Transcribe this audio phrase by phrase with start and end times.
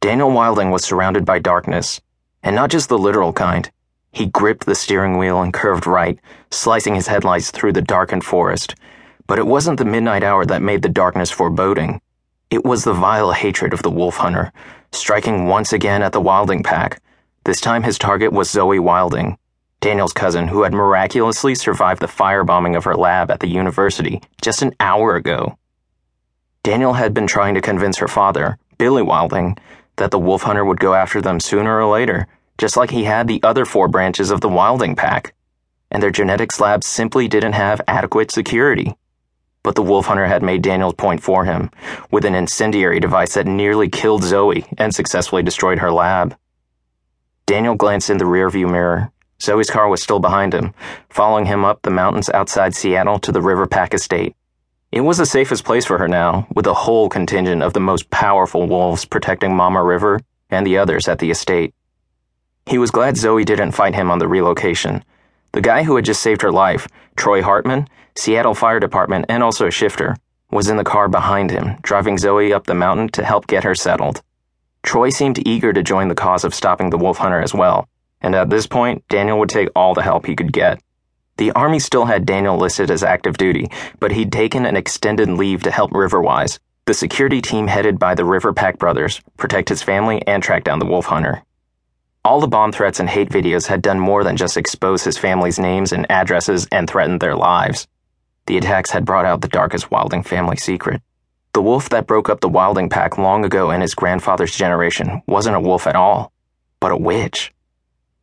[0.00, 2.00] Daniel Wilding was surrounded by darkness,
[2.42, 3.70] and not just the literal kind.
[4.12, 6.18] He gripped the steering wheel and curved right,
[6.50, 8.74] slicing his headlights through the darkened forest.
[9.26, 12.00] But it wasn't the midnight hour that made the darkness foreboding.
[12.48, 14.52] It was the vile hatred of the wolf hunter,
[14.90, 17.02] striking once again at the Wilding pack.
[17.44, 19.36] This time his target was Zoe Wilding,
[19.82, 24.62] Daniel's cousin, who had miraculously survived the firebombing of her lab at the university just
[24.62, 25.58] an hour ago.
[26.62, 29.58] Daniel had been trying to convince her father, Billy Wilding,
[30.00, 33.28] that the wolf hunter would go after them sooner or later, just like he had
[33.28, 35.34] the other four branches of the Wilding pack,
[35.90, 38.96] and their genetics labs simply didn't have adequate security.
[39.62, 41.70] But the wolf hunter had made Daniel's point for him,
[42.10, 46.34] with an incendiary device that nearly killed Zoe and successfully destroyed her lab.
[47.44, 50.74] Daniel glanced in the rearview mirror Zoe's car was still behind him,
[51.08, 54.34] following him up the mountains outside Seattle to the River Pack estate.
[54.92, 58.10] It was the safest place for her now, with a whole contingent of the most
[58.10, 61.74] powerful wolves protecting Mama River and the others at the estate.
[62.66, 65.04] He was glad Zoe didn't fight him on the relocation.
[65.52, 69.66] The guy who had just saved her life, Troy Hartman, Seattle Fire Department, and also
[69.66, 70.16] a shifter,
[70.50, 73.74] was in the car behind him, driving Zoe up the mountain to help get her
[73.74, 74.22] settled.
[74.82, 77.88] Troy seemed eager to join the cause of stopping the wolf hunter as well
[78.22, 80.80] and at this point, Daniel would take all the help he could get.
[81.40, 85.62] The Army still had Daniel listed as active duty, but he'd taken an extended leave
[85.62, 90.22] to help Riverwise, the security team headed by the River Pack brothers, protect his family
[90.26, 91.42] and track down the wolf hunter.
[92.26, 95.58] All the bomb threats and hate videos had done more than just expose his family's
[95.58, 97.88] names and addresses and threatened their lives.
[98.44, 101.00] The attacks had brought out the darkest Wilding family secret.
[101.54, 105.56] The wolf that broke up the Wilding pack long ago in his grandfather's generation wasn't
[105.56, 106.34] a wolf at all,
[106.80, 107.50] but a witch.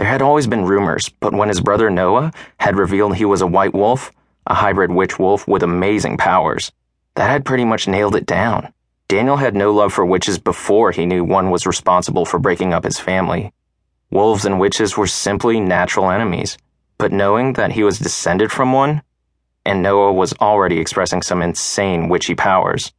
[0.00, 3.46] There had always been rumors, but when his brother Noah had revealed he was a
[3.46, 4.10] white wolf,
[4.46, 6.72] a hybrid witch wolf with amazing powers,
[7.16, 8.72] that had pretty much nailed it down.
[9.08, 12.84] Daniel had no love for witches before he knew one was responsible for breaking up
[12.84, 13.52] his family.
[14.10, 16.56] Wolves and witches were simply natural enemies,
[16.96, 19.02] but knowing that he was descended from one,
[19.66, 22.90] and Noah was already expressing some insane witchy powers,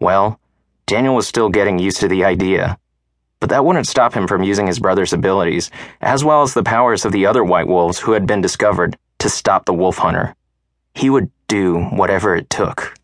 [0.00, 0.40] well,
[0.86, 2.78] Daniel was still getting used to the idea
[3.40, 7.04] but that wouldn't stop him from using his brother's abilities, as well as the powers
[7.04, 10.34] of the other white wolves who had been discovered, to stop the wolf hunter.
[10.94, 12.94] He would do whatever it took.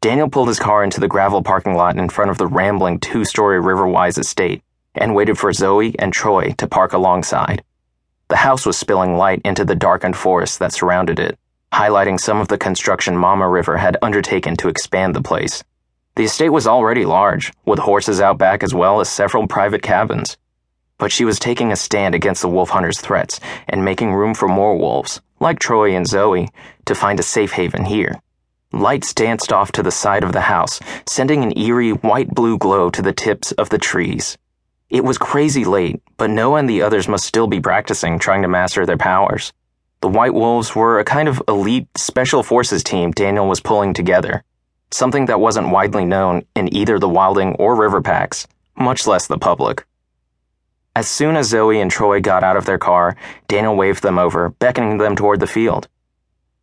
[0.00, 3.24] Daniel pulled his car into the gravel parking lot in front of the rambling two
[3.24, 4.62] story Riverwise estate
[4.94, 7.62] and waited for Zoe and Troy to park alongside.
[8.28, 11.38] The house was spilling light into the darkened forest that surrounded it,
[11.72, 15.62] highlighting some of the construction Mama River had undertaken to expand the place.
[16.16, 20.38] The estate was already large, with horses out back as well as several private cabins.
[20.96, 23.38] But she was taking a stand against the wolf hunter's threats
[23.68, 26.48] and making room for more wolves, like Troy and Zoe,
[26.86, 28.14] to find a safe haven here.
[28.72, 32.88] Lights danced off to the side of the house, sending an eerie white blue glow
[32.88, 34.38] to the tips of the trees.
[34.88, 38.48] It was crazy late, but Noah and the others must still be practicing trying to
[38.48, 39.52] master their powers.
[40.00, 44.42] The White Wolves were a kind of elite special forces team Daniel was pulling together
[44.90, 49.38] something that wasn't widely known in either the Wilding or River Packs, much less the
[49.38, 49.84] public.
[50.94, 53.16] As soon as Zoe and Troy got out of their car,
[53.48, 55.88] Daniel waved them over, beckoning them toward the field.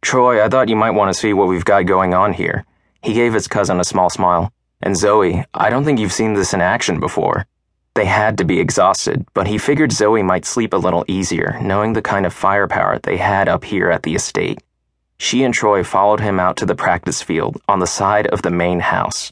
[0.01, 2.65] Troy, I thought you might want to see what we've got going on here.
[3.01, 4.51] He gave his cousin a small smile.
[4.81, 7.45] And Zoe, I don't think you've seen this in action before.
[7.93, 11.93] They had to be exhausted, but he figured Zoe might sleep a little easier, knowing
[11.93, 14.59] the kind of firepower they had up here at the estate.
[15.23, 18.51] She and Troy followed him out to the practice field on the side of the
[18.51, 19.31] main house.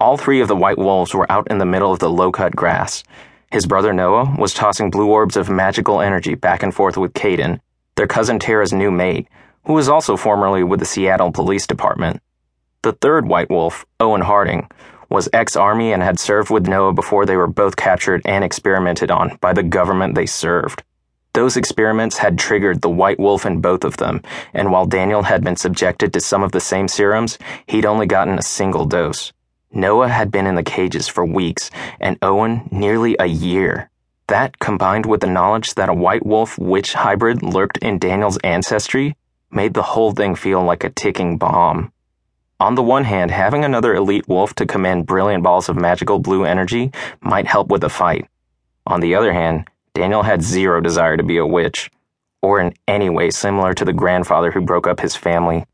[0.00, 2.56] All three of the white wolves were out in the middle of the low cut
[2.56, 3.04] grass.
[3.52, 7.60] His brother Noah was tossing blue orbs of magical energy back and forth with Caden,
[7.94, 9.28] their cousin Tara's new mate,
[9.66, 12.20] who was also formerly with the Seattle Police Department.
[12.82, 14.68] The third white wolf, Owen Harding,
[15.10, 19.12] was ex Army and had served with Noah before they were both captured and experimented
[19.12, 20.82] on by the government they served.
[21.32, 24.20] Those experiments had triggered the white wolf in both of them,
[24.52, 28.38] and while Daniel had been subjected to some of the same serums, he'd only gotten
[28.38, 29.32] a single dose.
[29.72, 31.70] Noah had been in the cages for weeks,
[32.00, 33.90] and Owen nearly a year.
[34.26, 39.16] That, combined with the knowledge that a white wolf witch hybrid lurked in Daniel's ancestry,
[39.52, 41.92] made the whole thing feel like a ticking bomb.
[42.58, 46.44] On the one hand, having another elite wolf to command brilliant balls of magical blue
[46.44, 46.90] energy
[47.20, 48.26] might help with the fight.
[48.86, 51.90] On the other hand, Daniel had zero desire to be a witch,
[52.42, 55.64] or in any way similar to the grandfather who broke up his family